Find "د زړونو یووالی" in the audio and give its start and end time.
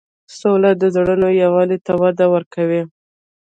0.81-1.77